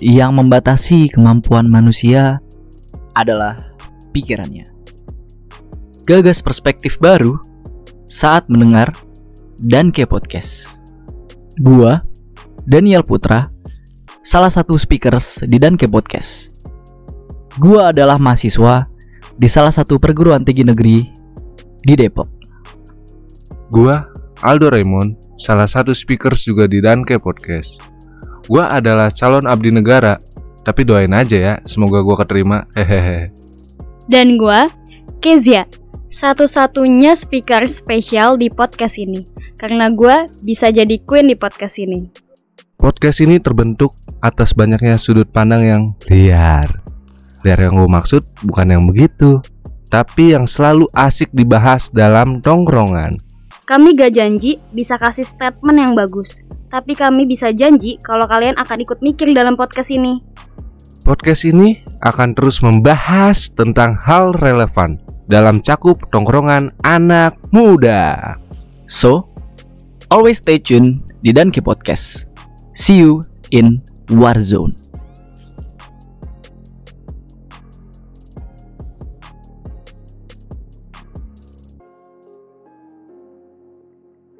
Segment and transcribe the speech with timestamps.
[0.00, 2.40] yang membatasi kemampuan manusia
[3.16, 3.56] adalah
[4.12, 4.68] pikirannya.
[6.04, 7.40] Gagas perspektif baru
[8.06, 8.94] saat mendengar
[9.66, 10.68] dan ke podcast.
[11.58, 12.04] Gua,
[12.68, 13.48] Daniel Putra,
[14.20, 16.52] salah satu speakers di Danke Podcast.
[17.56, 18.84] Gua adalah mahasiswa
[19.34, 21.08] di salah satu perguruan tinggi negeri
[21.80, 22.28] di Depok.
[23.72, 24.04] Gua
[24.44, 27.95] Aldo Raymond, salah satu speakers juga di Danke Podcast.
[28.46, 30.14] Gua adalah calon abdi negara,
[30.62, 32.66] tapi doain aja ya, semoga gua keterima.
[32.78, 33.34] Hehehe.
[34.06, 34.70] Dan gua,
[35.18, 35.66] Kezia,
[36.14, 39.22] satu-satunya speaker spesial di podcast ini.
[39.58, 42.26] Karena gua bisa jadi queen di podcast ini.
[42.76, 43.90] Podcast ini terbentuk
[44.20, 45.82] atas banyaknya sudut pandang yang
[46.12, 46.68] liar.
[47.40, 49.40] Liar yang gue maksud bukan yang begitu,
[49.88, 53.16] tapi yang selalu asik dibahas dalam tongkrongan.
[53.64, 56.38] Kami gak janji bisa kasih statement yang bagus,
[56.70, 60.18] tapi kami bisa janji kalau kalian akan ikut mikir dalam podcast ini.
[61.06, 64.98] Podcast ini akan terus membahas tentang hal relevan
[65.30, 68.34] dalam cakup tongkrongan anak muda.
[68.86, 69.30] So,
[70.10, 72.26] always stay tune di Danke Podcast.
[72.74, 74.85] See you in Warzone.